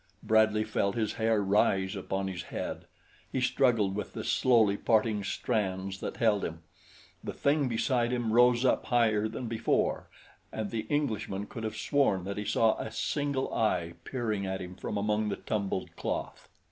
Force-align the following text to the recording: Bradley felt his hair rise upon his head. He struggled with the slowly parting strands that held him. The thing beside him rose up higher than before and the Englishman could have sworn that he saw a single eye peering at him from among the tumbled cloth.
Bradley 0.23 0.63
felt 0.63 0.95
his 0.95 1.13
hair 1.13 1.43
rise 1.43 1.95
upon 1.95 2.27
his 2.27 2.41
head. 2.41 2.85
He 3.31 3.39
struggled 3.39 3.93
with 3.95 4.13
the 4.13 4.23
slowly 4.23 4.75
parting 4.75 5.23
strands 5.23 5.99
that 5.99 6.17
held 6.17 6.43
him. 6.43 6.63
The 7.23 7.33
thing 7.35 7.67
beside 7.67 8.11
him 8.11 8.31
rose 8.33 8.65
up 8.65 8.85
higher 8.85 9.27
than 9.27 9.45
before 9.47 10.09
and 10.51 10.71
the 10.71 10.87
Englishman 10.89 11.45
could 11.45 11.63
have 11.63 11.77
sworn 11.77 12.23
that 12.23 12.37
he 12.39 12.45
saw 12.45 12.79
a 12.79 12.91
single 12.91 13.53
eye 13.53 13.93
peering 14.03 14.43
at 14.43 14.59
him 14.59 14.73
from 14.73 14.97
among 14.97 15.29
the 15.29 15.35
tumbled 15.35 15.95
cloth. 15.95 16.49